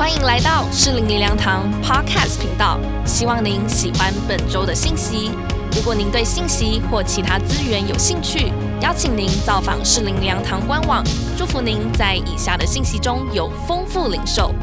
[0.00, 5.30] 欢迎来到适龄灵粮堂 Podcast 频道，希望您喜欢本周的信息。
[5.76, 8.50] 如果您对信息或其他资源有兴趣，
[8.80, 11.04] 邀请您造访适龄灵粮堂官网。
[11.36, 14.54] 祝福您在以下的信息中有丰富领受。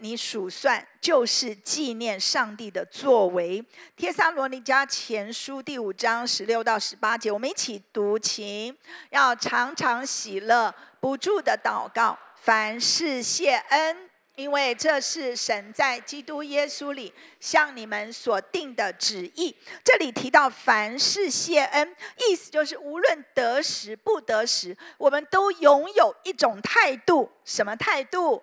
[0.00, 3.64] 你数算，就是纪念上帝的作为。
[3.96, 8.76] 帖撒罗尼迦前书第五章十六到十八节，我们一起读，请
[9.10, 19.56] 要常常喜乐，不住的祷告，凡事谢恩，因为这是神在基督耶稣里向你们所定的旨意。
[19.84, 21.96] 这里提到凡事谢恩，
[22.28, 28.42] 意思就是无论得时不得时，我们都拥有一种态度，什么态度？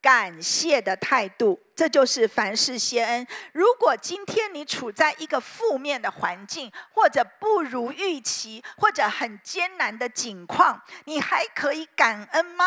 [0.00, 3.26] 感谢的态度，这就是凡事谢恩。
[3.52, 12.64] 如果今天你处在一个负面的环境，或者不如预期，或者很艰难的境况，你还可以感恩吗？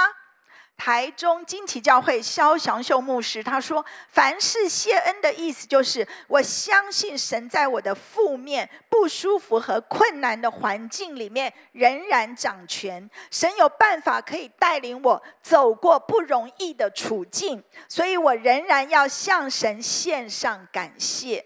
[0.75, 13.09] 台中金旗教会肖祥秀牧师他说：“凡是谢恩的意思就是，我相信神在我的负面、不舒服和困难的环境里面仍然掌权。
[13.31, 21.45] 神有办法可以带领我走过不容易的处境，所以我仍然要向神献上感谢。”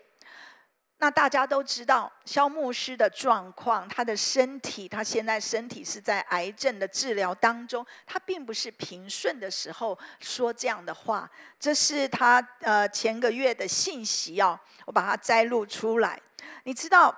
[0.99, 11.29] 那大家都知道肖牧师的状况，他的身体，他现在身体是在癌症的治疗当中，他并不是平顺的时候说这样的话。
[11.59, 16.19] 这是他呃前个月的信息哦，我把它摘录出来。
[16.63, 17.15] 你知道，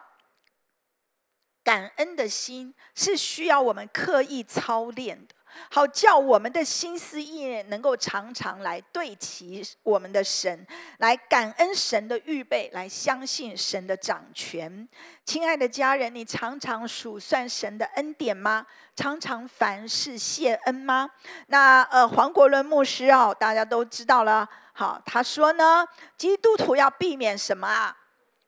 [1.63, 5.33] 感恩的心是需要我们刻意操练的。
[5.69, 10.65] 好叫我们的心思意念能够常常来对齐我们的神，
[10.97, 14.87] 来感恩神的预备，来相信神的掌权。
[15.25, 18.65] 亲爱的家人，你常常数算神的恩典吗？
[18.95, 21.09] 常常凡事谢恩吗？
[21.47, 24.47] 那呃，黄国伦牧师哦，大家都知道了。
[24.73, 27.95] 好，他说呢，基督徒要避免什么啊？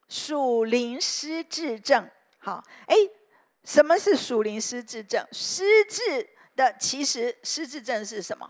[0.10, 2.10] 属灵失智症。
[2.40, 2.96] 好，哎，
[3.64, 5.26] 什么是属灵失智症？
[5.32, 6.28] 失智。
[6.62, 8.48] 的其实失智症是什么？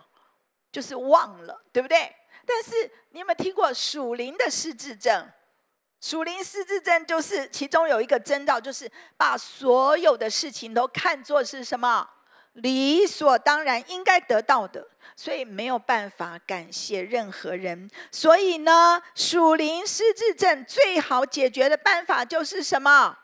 [0.69, 2.13] 就是忘了，对不对？
[2.45, 5.29] 但是你有没有听过属灵的失智症？
[6.01, 12.09] 属灵失智症就是其中有一个征兆，就是把所有的事情都看作是什么
[12.53, 17.89] 理所当然应该得到的，所以没有办法感谢任何人。
[18.11, 23.17] 所以呢，属灵失智症最好解决的办法就是什么？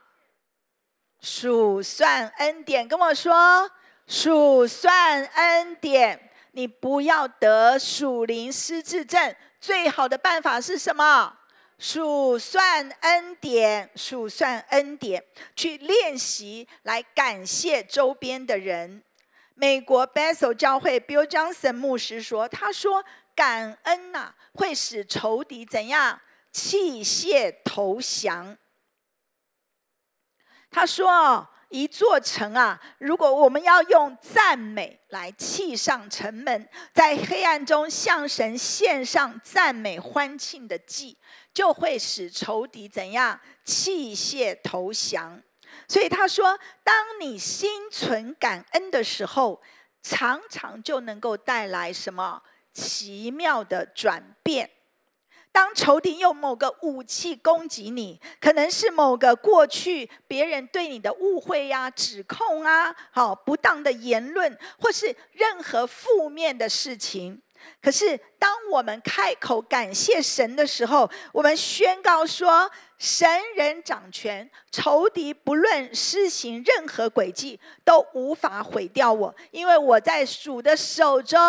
[1.20, 3.72] 数算恩典，跟我说。
[4.08, 9.36] 数算恩典，你不要得属灵失智症。
[9.60, 11.38] 最好的办法是什么？
[11.78, 15.22] 数算恩典，数算恩典，
[15.58, 19.04] 去练习来感谢周边的人。
[19.56, 23.04] 美国 Bethel 教会 Bill Johnson 牧师说：“他说
[23.36, 26.22] 感恩呐，会使仇敌怎样
[26.54, 28.58] 弃械投降。”
[30.72, 31.50] 他说。
[31.70, 41.18] 一座城啊，如果我们要用赞美来砌上城门，在黑暗中向神献上赞美欢庆的祭，
[41.54, 45.42] 就会使仇敌怎样弃械投降。
[45.88, 49.62] 所以他说，当你心存感恩的时候，
[50.02, 52.42] 常常就能够带来什么
[52.74, 54.70] 奇妙的转变。
[55.58, 67.42] 当仇敌用某个武器攻击你，可能是某个过去别人对你的误会呀、指控啊、好不当的言论，或是任何负面的事情。
[67.82, 72.70] 可是，当我们开口感谢神的时候，我们宣告说：
[73.00, 81.40] 神人掌权，仇敌不论施行任何诡计，都无法毁掉我，因为我在主的手中。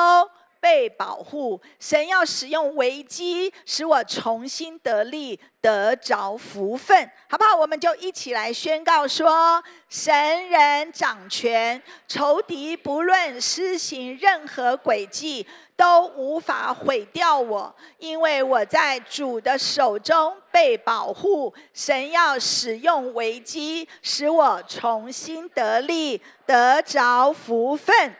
[0.60, 7.56] 被保护，神要使用危机使我重新得力，得着福分，好不好？
[7.56, 15.46] 我们就一起来宣告说：神人掌权，仇敌不论施行任何诡计，
[15.76, 21.52] 都无法毁掉我，因为我在主的手中被保护。
[21.72, 28.14] 神要使用危机使我重新得力，得着福分。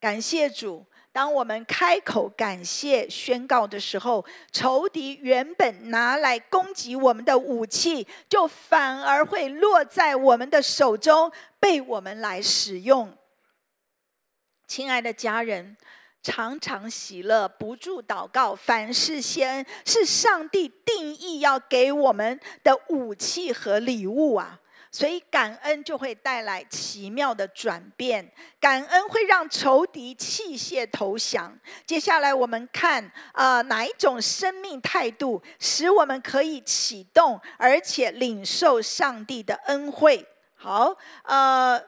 [0.00, 0.84] 感谢主。
[1.16, 4.22] 当我们开口感谢宣告的时候，
[4.52, 13.16] 仇敌原本拿来攻击我们的武器，就反而会落在我们的手中，被我们来使用。
[14.68, 15.78] 亲爱的家人，
[16.22, 24.60] 常常喜乐，不住祷告，凡事谢恩，是上帝定义要给我们的武器和礼物啊！
[24.96, 31.54] 所以感恩就会带来奇妙的转变，感恩会让仇敌弃械投降。
[31.84, 40.26] 接下来我们看啊，哪一种生命态度使我们可以启动，而且领受上帝的恩惠？
[40.54, 41.78] 好，呃，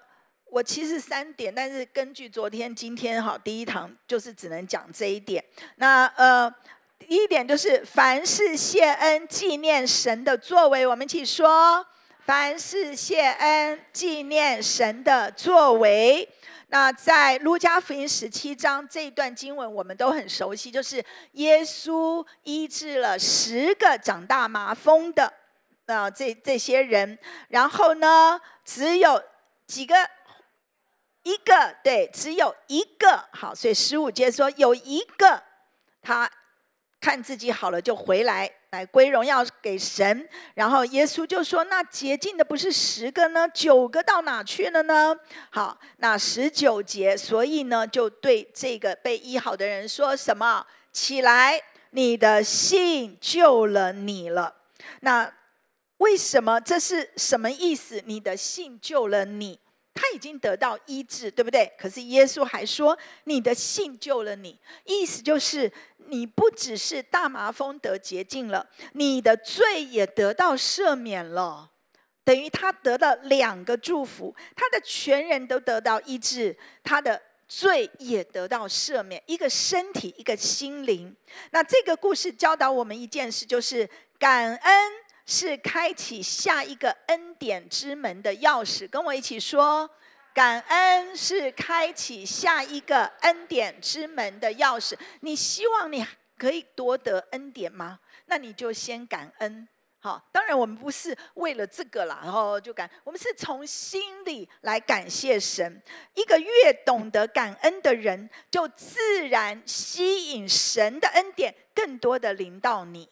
[0.50, 5.42] 我其实三点，但是根据昨天、今天哈，第一堂就是只能讲这一点。
[5.76, 6.54] 那呃，
[6.98, 10.86] 第一点就是凡事谢恩，纪念神的作为。
[10.86, 11.86] 我们一起说。
[12.28, 16.28] 凡事谢恩，纪念神的作为。
[16.66, 21.02] 那在路加福音十七章这一段经文，我们都很熟悉，就是
[21.32, 25.32] 耶稣医治了十个长大麻风的
[25.86, 27.18] 啊，这这些人。
[27.48, 29.22] 然后呢，只有
[29.66, 29.94] 几个，
[31.22, 33.54] 一个对，只有一个好。
[33.54, 35.42] 所以十五节说，有一个
[36.02, 36.30] 他
[37.00, 38.57] 看自己好了，就回来。
[38.72, 43.48] 来归荣耀给神，然后耶稣就说：“那洁净的不是十个呢？
[43.48, 45.16] 九个到哪去了呢？”
[45.48, 51.58] 好，那十九节，所以呢，就对这个被医好的人说什么：“起来，
[51.92, 54.54] 你的信救了你了。”
[55.00, 55.32] 那
[55.96, 56.60] 为什么？
[56.60, 58.02] 这是什么意思？
[58.04, 59.58] 你的信救了你，
[59.98, 61.72] 他已经得到医治，对不对？
[61.76, 64.56] 可是耶稣还说：“你的信救了你。”
[64.86, 65.72] 意思就是。
[66.10, 71.70] 你不只是大麻风得洁净了，你的罪也得到赦免了，
[72.24, 81.14] 等于他得到两个祝福，他的全人都得到医治，他的罪也得到赦免，一个身体，一个心灵。
[81.50, 83.86] 那这个故事教导我们一件事，就是
[84.18, 84.92] 感恩
[85.28, 88.88] 是开启下一个恩典之门的钥匙。
[88.88, 89.88] 跟我一起说。
[90.34, 94.96] 感恩是开启下一个恩典之门的钥匙。
[95.22, 97.98] 你希望你可以夺得恩典吗？
[98.26, 99.66] 那你就先感恩。
[99.98, 105.82] 好，当然我们不是为了这个啦，然后就感，我们是从心里来感谢神。
[106.14, 113.08] 一个越懂得感恩的人，就自然吸引神的恩典更多的临到你，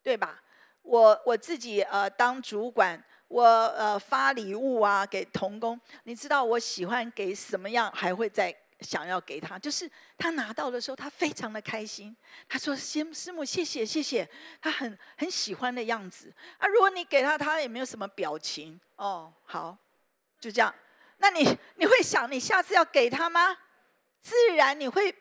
[0.00, 0.40] 对吧？
[0.88, 3.02] 我我自己呃当主管。
[3.28, 8.50] 我呃发礼物啊给童工，你知道我喜欢给什么样，还会再
[8.80, 9.86] 想要给他，就是
[10.16, 12.16] 他拿到的时候，他非常的开心。
[12.48, 14.26] 他说：“师师母，谢谢谢谢。”
[14.62, 16.32] 他很很喜欢的样子。
[16.56, 18.80] 啊，如果你给他，他也没有什么表情。
[18.96, 19.76] 哦，好，
[20.40, 20.74] 就这样。
[21.18, 21.44] 那你
[21.76, 23.54] 你会想你下次要给他吗？
[24.22, 25.14] 自然你会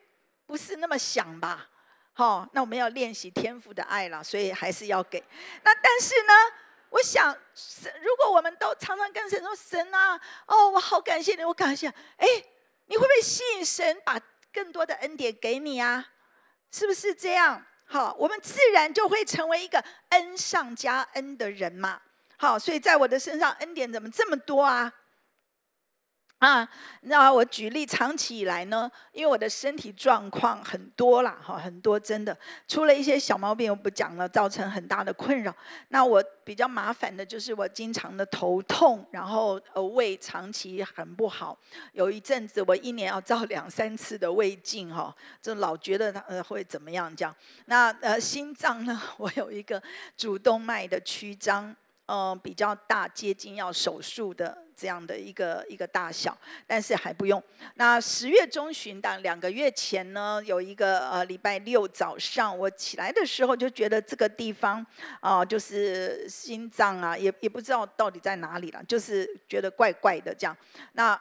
[0.46, 1.70] 不是那么想吧？
[2.18, 5.24] 好，那我们要练习天赋的爱了，所以还是要给。
[5.64, 6.34] 那但是呢？
[6.90, 7.32] 我想，
[8.02, 11.88] 如果我们都常常跟神说：“神啊，哦，我好感谢你，我感谢。”
[12.18, 12.28] 哎，
[12.88, 14.20] 你会不会吸引神把
[14.52, 16.04] 更多的恩典给你啊？
[16.72, 17.64] 是不是这样？
[17.86, 22.02] 好，我们自然就会成为一个恩上加恩的人嘛。
[22.38, 24.92] 好，所以在我的身上恩典怎么这么多啊？
[26.40, 26.70] 啊，
[27.02, 32.38] 那我举例，长期以来呢，因为我的身体状况很多啦，哈，很多真的
[32.68, 35.52] 出了一些小毛病，我不讲了，造成很大的困扰。
[35.88, 41.58] 那我比较麻烦的就是我经常的头痛，然后呃胃长期很不好，
[41.94, 45.12] 有一阵子我一年要照两三次的胃镜，哈，
[45.42, 47.36] 就老觉得它呃会怎么样这样。
[47.66, 49.82] 那呃心脏呢， 我有一个
[50.16, 51.76] 主动脉的曲张。
[52.10, 56.38] 嗯，比较大，接近要手术的这样的一个一个大小，
[56.68, 57.42] 但是还不用。
[57.74, 64.86] 那十月中旬的两个月前呢，有一个呃礼拜六早上，我起来的时候就觉得这个地方
[65.20, 70.56] 啊，就是心脏啊，也也不知道到底在哪里了，就是觉得怪怪的这样。
[70.94, 71.20] 那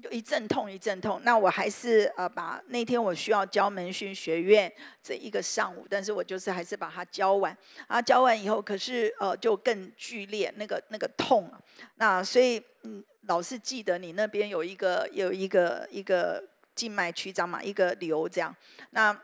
[0.00, 4.72] 就一阵痛一阵痛，那我还是呃把那天我需要教门训学院
[5.02, 7.56] 这一个上午，但是我就是还是把它教完
[7.88, 11.60] 啊，教完以后可是呃就更剧烈那个那个痛啊，
[11.96, 16.42] 那所以嗯老是记得你那边有一个有一个一个
[16.74, 18.54] 静脉曲张嘛，一个瘤这样
[18.90, 19.18] 那。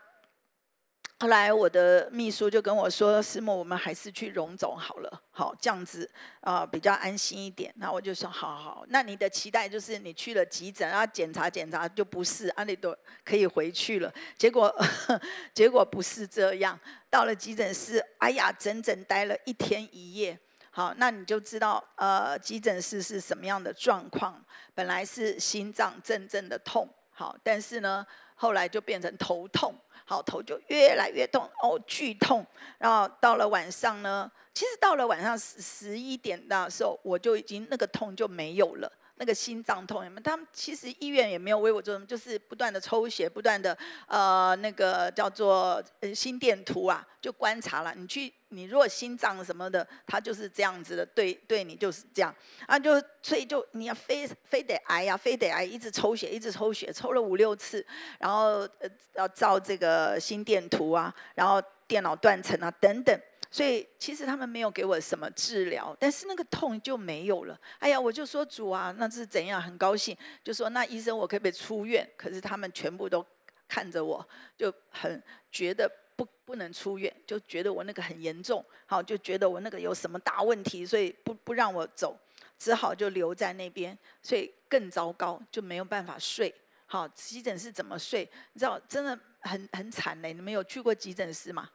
[1.19, 6.07] 后来我的秘书就跟我说：“师母，我们还是去荣总好了，好这样子
[6.41, 12.95] 啊比较安心一点。”那我就说：“好好，那你的期待就是你去了急诊啊，检查检查就不是，啊，你都
[13.25, 14.71] 可以回去了。”结果
[15.55, 20.39] 结果不是这样，到了急诊室，哎呀，整整待了一天一夜。
[20.77, 24.39] 好，那你就知道呃急诊室是什么样的状况。
[24.75, 28.05] 本来是心脏阵阵的痛，好，但是呢
[28.35, 29.73] 后来就变成头痛。
[30.05, 32.45] 好，头就越来越痛，哦，剧痛。
[32.77, 38.91] 然后到了晚上呢，其实到了晚上十十一点的时候，我就已经那个痛就没有了。
[39.19, 40.21] 那个心脏痛，有没有？
[40.21, 47.93] 他们其实医院也没有为我做什么，就是不断的抽血，不断的呃那个叫做呃心电图啊，就观察了。
[47.95, 52.33] 你去，你如果心脏什么的，它就是这样子的，对对你就是这样
[52.67, 57.85] 啊，就所以就你要非非得挨呀，非得挨，一直抽血，一直抽血，抽了五六次，
[58.19, 63.19] 然后呃要照这个心电图啊，然后电脑断层啊等等。
[63.49, 67.59] 所以其实他们没有给我什么治疗，但是那个痛就没有了。
[67.79, 69.61] 哎呀，我就说主啊，那是怎样？
[69.61, 72.07] 很高兴，就说那医生我可不可以出院？
[72.17, 73.25] 可是他们全部都
[73.67, 74.27] 看着我，
[74.57, 82.17] 就很觉得不不能出院，就觉得我那个很严重，好就觉得我那个有什么大问题，所以不不让我走，
[82.57, 86.53] 只好就留在那边，所以更糟糕，就没有办法睡。
[86.85, 88.29] 好，急诊室怎么睡？
[88.53, 90.33] 你知道真的很很惨嘞。
[90.33, 91.69] 你们有去过急诊室吗？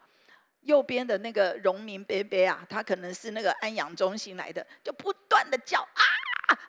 [0.62, 6.02] 右边的那个农民伯伯啊，他可能是那个安养中心来的，就不断的叫啊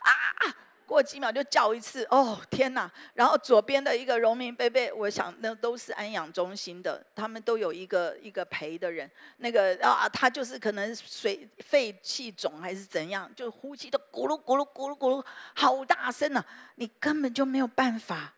[0.03, 0.12] 啊
[0.45, 2.91] 啊，过几秒就叫一次，哦天哪！
[3.13, 16.45] 然后左边的一个农民伯伯，我想那都是安养中心的，他们都有一个一个陪的人，那个啊，他就是可能水肺气肿还是怎样，就呼吸都咕噜咕噜咕噜咕噜，好大声啊！
[16.75, 18.33] 你根本就没有办法。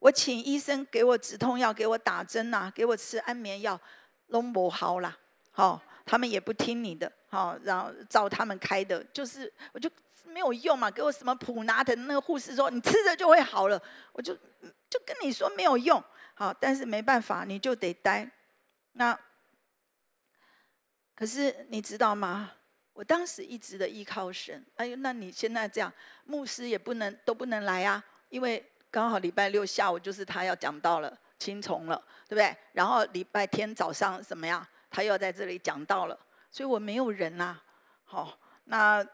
[0.00, 3.80] 我请医生给我止痛药，给我打针呐，给我吃安眠药。
[4.28, 5.16] 弄不好啦，
[5.50, 9.90] 好，他们也不听你的，好，然后照他们开的，就是我就
[10.24, 13.82] 没有用嘛，给我什么普拿疼，那个护士说你吃着就会好了，
[14.12, 14.34] 我就
[14.90, 16.02] 就跟你说没有用，
[16.34, 18.30] 好，但是没办法，你就得待。
[18.92, 19.18] 那
[21.14, 22.52] 可是你知道吗？
[22.92, 25.92] 我当时一直的依靠神，哎呦，那你现在这样，
[26.24, 31.18] 牧师也不能都不能来啊，因为刚好礼拜六下午就是他要讲到了。
[31.38, 31.96] 青虫了，
[32.28, 32.56] 对不对？
[32.72, 34.66] 然后礼拜天早上怎么样？
[34.90, 36.18] 他又在这里讲到了，
[36.50, 37.60] 所以我没有人呐。
[38.04, 39.06] 好，那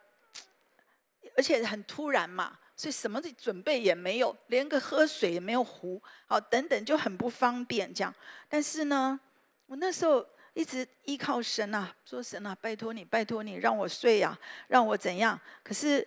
[1.36, 8.14] 而且很突然嘛，所以什么的准备也没有，连个喝水也没有壶，好，等等就很不方便这样。
[8.48, 9.18] 但是呢，
[9.66, 14.38] 我那时候一直依靠神啊，说神啊，拜托你，拜托你，让我睡呀，
[14.68, 15.38] 让我怎样？
[15.64, 16.06] 可是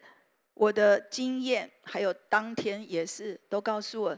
[0.54, 4.18] 我的经验还有当天也是都告诉我。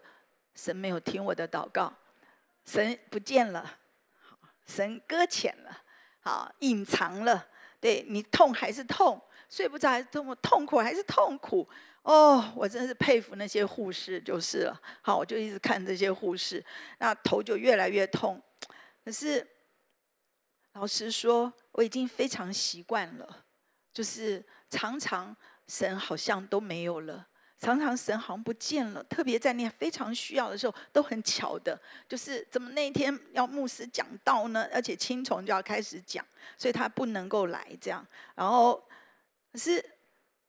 [0.59, 1.93] 神没有听我的祷告，
[2.65, 3.79] 神不见了，
[4.67, 5.83] 神搁浅了，
[6.19, 7.47] 好隐藏了。
[7.79, 11.65] 对你痛还是痛，睡不着还是痛，痛苦还是痛苦。
[12.01, 14.81] 哦，我真是佩服那些护士就是了。
[15.01, 16.61] 好，我就一直看这些护士，
[16.97, 18.41] 那头就越来越痛。
[19.05, 19.47] 可是
[20.73, 23.45] 老实说，我已经非常习惯了，
[23.93, 25.33] 就是常常
[25.69, 27.28] 神好像都没有了。
[27.59, 34.65] 常常神好像不见了，特别在你非常需要的时候，都很巧的，就是怎么那一天要牧师讲道呢？
[34.73, 36.25] 而且青虫就要开始讲，
[36.57, 38.05] 所以他不能够来这样。
[38.33, 38.81] 然后，
[39.51, 39.83] 可是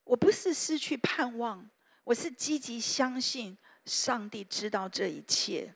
[0.04, 1.68] 我不是失去盼望，
[2.04, 5.74] 我是积极相信上帝知道这一切。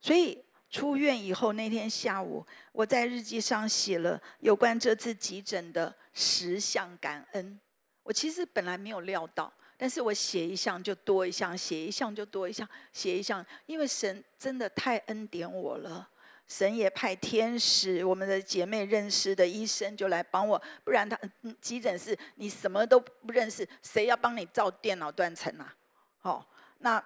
[0.00, 7.60] 所以出院以后那天下午，我在日记上写了有关这次急诊的十项感恩。
[8.02, 9.52] 我其实本来没有料到。
[9.82, 16.06] 但是我写一项就多一项，写一项就多一项，写一项，因为神真的太恩典我了。
[16.46, 21.18] 神也派天使，我们的姐妹认识的医生就来帮我，不然他
[21.62, 25.74] 急诊室你什么都不认识，谁要帮你照电脑断层啊？
[26.18, 26.46] 好，
[26.80, 27.02] 那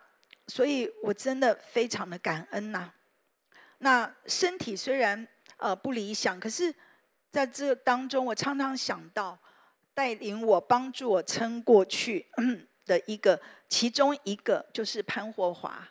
[0.48, 2.92] 所以我真的非常的感恩呐。
[3.78, 5.24] 那身体虽然
[5.58, 6.74] 呃不理想，可是
[7.30, 9.38] 在这当中，我常常想到。
[9.94, 12.26] 带领我、帮助我撑过去
[12.84, 15.88] 的一个，其中一个就是潘霍华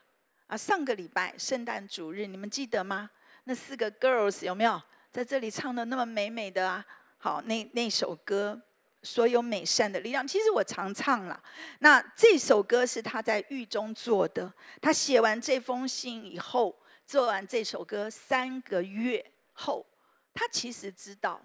[0.47, 0.57] 啊。
[0.57, 3.09] 上个礼拜圣诞主日，你们记得吗？
[3.45, 4.81] 那四个 girls 有没有
[5.11, 6.85] 在这里唱的那么美美的啊？
[7.17, 8.61] 好，那那首歌
[9.07, 11.41] 《所有美善的力量》，其实我常唱了。
[11.79, 14.53] 那这首歌是他在狱中做的。
[14.81, 19.85] 他写完这封信以后，做完这首歌三个月后，
[20.33, 21.41] 他其实知道。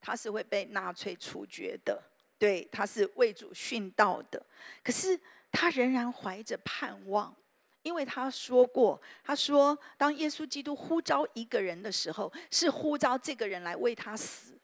[0.00, 2.02] 他是会被纳粹处决的，
[2.38, 4.44] 对，他是为主殉道的。
[4.82, 5.18] 可是
[5.52, 7.34] 他仍然怀着盼望，
[7.82, 14.58] 因为他说过，他说，当耶稣基督呼召一个人的时候，是呼召这个人来为他死，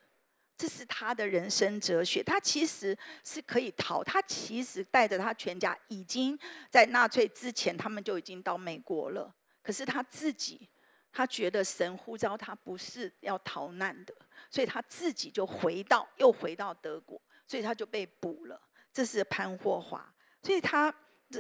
[0.57, 2.23] 这是他的人生哲学。
[2.23, 6.39] 他其实是可以逃，他其实带着他全家已经
[6.71, 9.35] 在纳粹之前，他们就已经到美国了。
[9.63, 10.69] 可是他自己，
[11.17, 14.15] 他觉得神呼召他不是要逃难的。
[14.51, 18.61] 所以他自己就回到，又回到德国，所以他就被捕了。
[18.93, 20.95] 这是潘霍华，所以他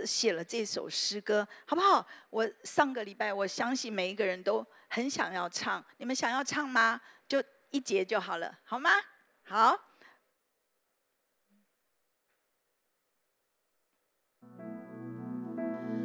[0.06, 2.06] 写了这首诗歌，好不好？
[2.30, 6.98] 我上个礼拜，我相信每一个人都很想要唱，你们想要唱吗？
[7.28, 8.90] 就一节就好了，好吗？
[9.44, 9.78] 好。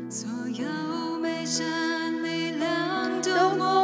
[0.10, 1.46] 所有美
[3.50, 3.81] 力量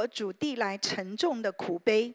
[0.00, 2.14] 如果主地来沉重的苦悲，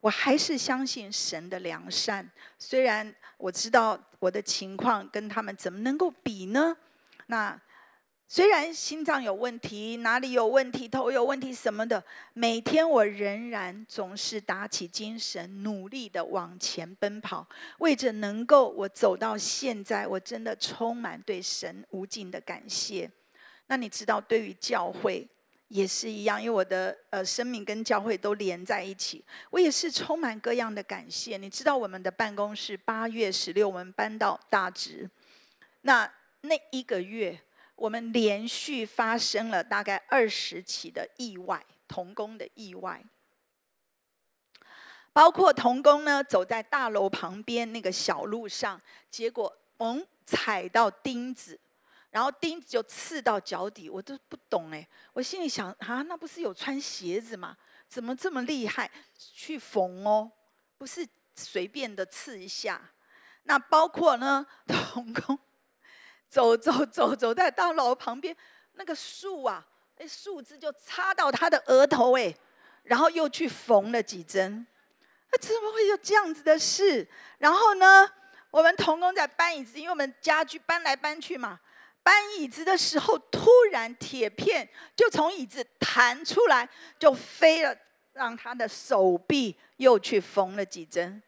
[0.00, 2.26] 我还是相信神的良善。
[2.58, 6.74] 虽然我知道我的情况跟他们怎么能够比呢？
[7.26, 7.60] 那
[8.26, 12.02] 虽然心脏有问题，哪里有问题，头有问题什么的，
[12.32, 17.46] 每天我仍然总是打起精神，努力的往前奔跑，
[17.80, 23.10] 为着能够我走到现在，我真的充满对神无尽的感谢。
[23.66, 25.28] 那你知道，对于教会
[25.68, 31.36] 也是一样，因为我的呃生命跟教会都连在一起，我也是充满各样的感谢。
[31.36, 35.10] 你知道，我们的办公室八月十六我们搬到大直，
[35.82, 36.08] 那
[36.42, 37.40] 那一个月，
[37.74, 43.02] 我们连续发生了大概二十起的意外，童工的意外。
[45.12, 51.58] 包括童工呢，走在大楼旁边那个小路上，结果嗯踩到钉子，
[52.16, 57.54] 然后钉子就刺到脚底，我都不懂哎，我心里想啊，那不是有穿鞋子吗？
[57.90, 58.90] 怎么这么厉害？
[59.18, 60.32] 去缝哦，
[60.78, 62.80] 不是随便的刺一下。
[63.42, 65.38] 那包括呢， 童工
[66.30, 68.34] 走走走走在大楼旁边，
[68.72, 69.62] 那个树啊，
[69.98, 72.34] 那树枝就插到他的额头哎，
[72.84, 74.66] 然后又去缝了几针。
[75.30, 77.06] 那怎么会有这样子的事？
[77.36, 78.10] 然后呢，
[78.50, 81.60] 我们童工在搬椅子，因为我们家具搬来搬去嘛，
[82.06, 86.68] 搬椅子的时候，突然铁片就从椅子弹出来，
[87.00, 87.76] 就飞了，
[88.12, 91.20] 让他的手臂又去缝了几针。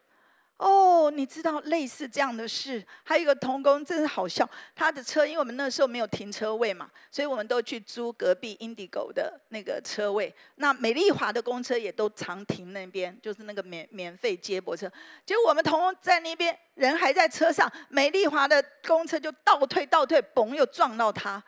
[0.59, 10.35] 哦，你知道类似这样的事，还有一个童工真是好笑，他的车因为我们那时候没有停车位嘛，所以我们都去租隔壁 Indigo 的那个车位。
[10.57, 14.91] 那美丽华的公车也都常停那边，就是那个免免费接驳车。
[15.25, 21.41] 结果我们童工在那边，人还在车上，美丽华的公车就倒退倒退，嘣又撞到他。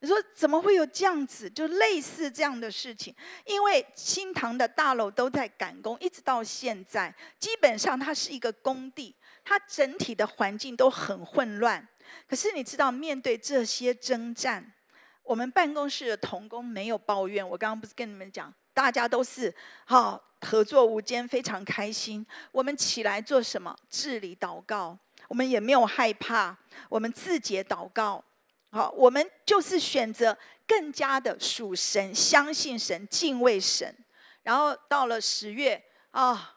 [0.00, 1.50] 你说怎么会有这样子？
[1.50, 11.86] 就类似这样的事情，因为新塘的大楼都在赶工，一直到现在，基本上它是一个工地，它整体的环境都很混乱。
[12.28, 14.72] 可是你知道，面对这些征战，
[15.24, 17.46] 我们办公室的同工没有抱怨。
[17.46, 19.52] 我刚刚不是跟你们讲，大家都是
[19.84, 22.24] 好合作无间，非常开心。
[22.52, 23.76] 我们起来做什么？
[23.90, 26.56] 治理祷告，我们也没有害怕，
[26.88, 28.24] 我们自己祷告。
[28.70, 33.94] 好，我们就是选择更加的属神，相信神，敬畏神。
[34.42, 36.54] 然后到了十月啊，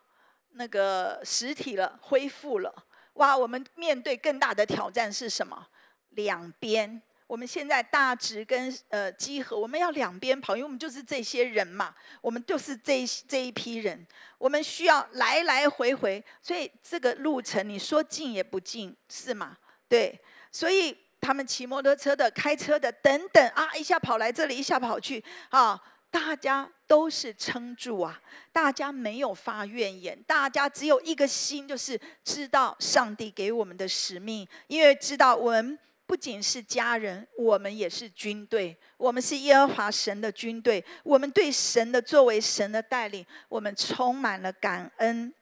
[0.51, 2.85] 那个实体了，恢复了。
[3.13, 5.67] 哇，我们面对更大的挑战是什么？
[6.09, 14.05] 两边，我们现在大直跟呃集合，我们要两边跑，因为我们就是这些人嘛，我们就是这这一批人，
[14.37, 19.57] 我们需要来来回回，所以这个路程你说近也不近，是吗？
[19.87, 20.19] 对，
[20.51, 20.97] 所以。
[21.21, 25.79] 他们骑摩托车的、开车的等等啊，一下跑来这里，一下跑去啊，
[26.09, 28.19] 大家都是撑住啊，
[28.51, 45.33] 大家没有发怨言，大家只有一个心，就是知道上帝给我们的使命，因为知道我们不仅是家人，我们也是军队，我们是耶和华神的军队，我们对神的作为、神的带领，我们充满了感恩。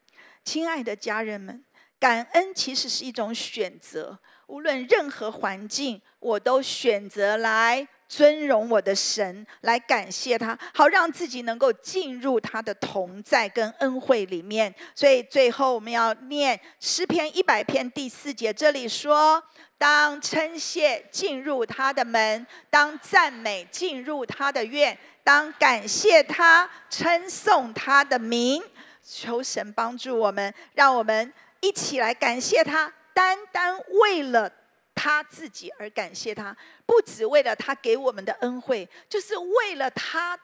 [0.44, 1.64] 亲爱的家人们，
[1.98, 4.18] 感恩其实是一种选择。
[4.50, 14.74] 无论任何环境，我都选择来尊荣我的神，来感谢他，好让自己能够进入他的同在跟恩惠里面。
[14.92, 19.40] 所以最后我们要念诗篇一百篇第四节，这里说：
[19.78, 28.60] 当称谢进入他的门，当赞美进入他的院，当感谢他，称颂他的名。
[29.02, 34.50] 求神帮助我们，让我们一起来感谢他，单单为了
[34.94, 36.56] 他自己而感谢他，
[36.86, 40.40] 不只为了他给我们的恩惠，就是为了他。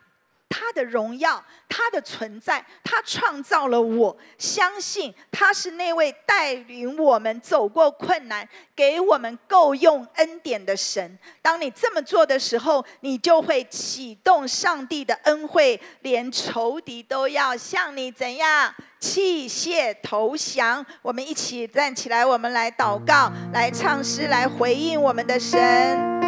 [0.49, 11.19] 他的荣耀，他的存在，他创造了我，相信他是那位带领我们走过困难、给我们够用恩典的神。
[11.43, 20.85] 当你这么做的时候，你就会启动上帝的恩惠，连仇敌都要向你怎样弃械投降。
[21.03, 26.26] 我们一起站起来，我们来祷告，来唱诗，来回应我们的神。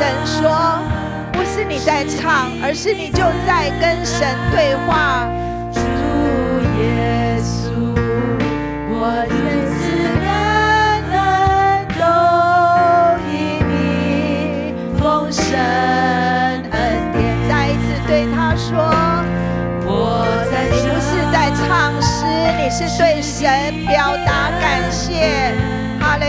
[0.00, 0.80] 神说，
[1.30, 5.28] 不是你在唱，而是你就在跟神对话。
[5.74, 5.78] 主
[6.80, 7.68] 耶稣，
[8.88, 9.36] 我因
[9.76, 9.92] 此
[10.24, 12.02] 感恩，都
[13.28, 16.80] 因你丰盛恩
[17.12, 17.20] 典。
[17.46, 18.72] 再一次对他说，
[19.84, 22.24] 我在你不是在唱诗，
[22.56, 25.52] 你是对神表达感谢。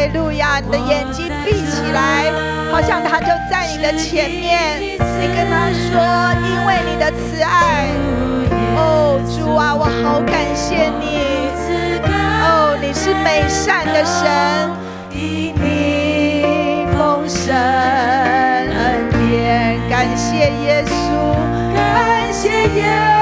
[0.09, 0.59] 路亚！
[0.59, 2.31] 你的眼睛闭起来，
[2.71, 4.79] 好像他就在你的前面。
[4.79, 5.93] 你跟他说，
[6.47, 7.87] 因为你的慈爱。
[8.75, 11.31] 哦，主啊，我好感谢你。
[12.43, 14.71] 哦，你是美善的神，
[15.09, 15.53] 你
[16.97, 20.91] 丰盛恩典，感谢耶稣，
[21.75, 23.20] 感谢耶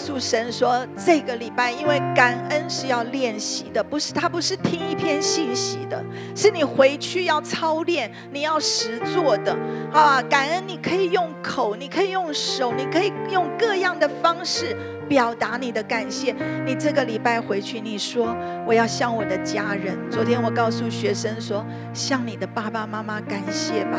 [0.00, 6.02] 诉神说，这个礼拜因为感恩是要练习的，不是他不是听一篇信息的，
[6.34, 9.54] 是你回去要操练，你要实做的
[9.92, 10.22] 啊！
[10.22, 14.74] 感恩你可以用口，你可以用手，你可以用各样的方式
[15.10, 16.32] 表达你的感谢。
[16.64, 18.32] 你这个礼拜回去，你说
[18.64, 19.98] 我要向我的家人。
[20.08, 23.98] 昨天我告诉学生说，向你的爸爸妈妈感谢吧，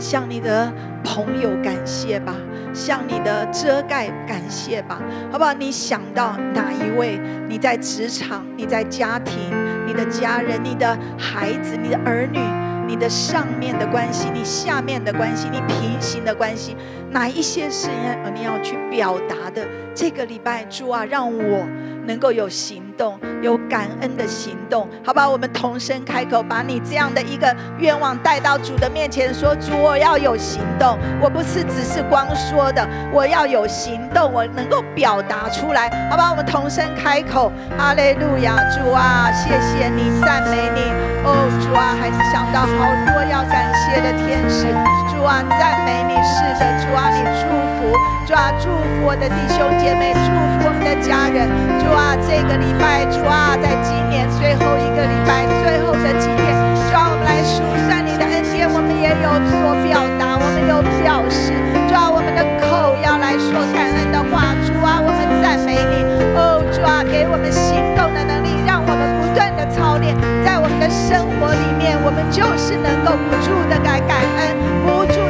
[0.00, 0.72] 向你的
[1.04, 2.34] 朋友感谢吧，
[2.74, 5.52] 向你的遮盖感谢吧，好不好？
[5.52, 7.20] 你想到哪一位？
[7.48, 9.38] 你在职场，你在家庭，
[9.86, 12.40] 你的家人，你的孩子，你的儿女。
[12.88, 16.74] 你的上面的关系，你下面的关系，你平行的关系，
[17.10, 19.66] 哪一些是要你要去表达的？
[19.94, 21.66] 这个礼拜，主啊，让我
[22.06, 25.28] 能够有行动，有感恩的行动，好吧？
[25.28, 36.30] 我们同声开口，把你这样的一个愿望带到主的面前，说：主，我要有行动，我不是只是光说的，我要有行动，我能够表达出来，好吧？
[36.30, 40.80] 我们同声开口，哈利路亚，主啊，谢谢你，赞美你，
[41.24, 44.66] 哦，主啊，还是想到好多要感谢的天使，
[45.10, 47.46] 主啊，赞美你，是的，主，你祝
[47.78, 47.94] 福，
[48.26, 50.26] 主啊，祝福我的弟兄姐妹，祝
[50.58, 51.46] 福我们的家人，
[51.78, 56.50] 主啊，这个礼拜，主啊，在今年最后一个礼拜，最后的几天，
[56.90, 61.54] 主啊，我们来数算你的恩典，我们也有所表达，我们有表示，
[61.86, 66.02] 主啊，我们的口要来说感恩的话，主啊，我们赞美你，
[66.34, 75.22] 哦，主啊，给我们行动的能力，让我们不断的操练，在我们的生活里面，我们就是能够不住的感感恩，不住，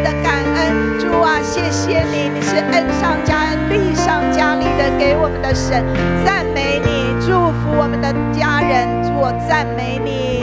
[1.79, 5.85] 谢你，你是恩上加恩，利上加利的给我们的神，
[6.25, 10.43] 赞美你，祝福我们的家人，主我赞美你，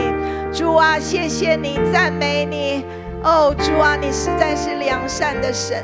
[0.58, 2.86] 主啊，谢谢你，赞美你，
[3.22, 5.84] 哦，主啊，你实在是良善的神。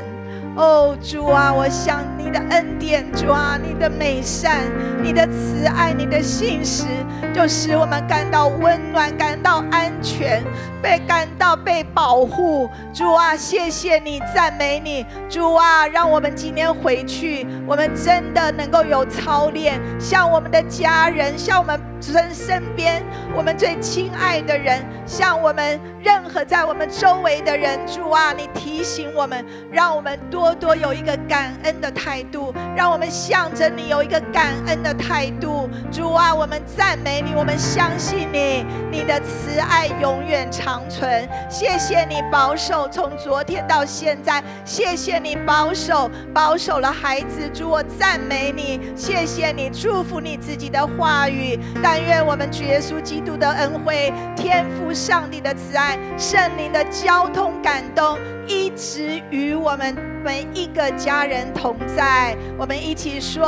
[0.56, 4.62] 哦，主啊，我想你的恩典，主啊，你的美善，
[5.02, 6.84] 你的慈爱，你的信实，
[7.32, 10.42] 就使我们感到温暖，感到安全，
[10.82, 12.68] 被感到被保护。
[12.92, 23.02] 主啊，谢谢你，赞美你，主啊，让我们今天回去，我们真的能够有操练，像我们的家人，像我们身身边
[23.34, 35.68] 我们最亲爱的人，像我们任何在我们周围的人，主啊，你提醒我们，让我们多多有一个感恩的态度，让我们向着你有一个感恩的态度。
[35.90, 41.28] 主啊，我们赞美你，我们相信你，你的慈爱永远长存。
[41.48, 47.48] 谢谢你保守从昨天到现在，谢谢你保守保守了孩子。
[47.52, 51.58] 主，我赞美你，谢谢你祝福你自己的话语。
[51.82, 62.36] 但愿我们主耶稣基督的恩惠、天父上帝的慈爱、圣灵的交通感动，一直与我们每一个家人同在。
[62.58, 63.44] 我们一起说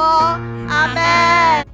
[0.69, 1.74] 阿门。